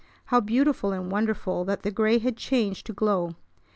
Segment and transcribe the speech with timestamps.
[0.25, 3.35] How beautiful and wonderful that the gray had changed to glow!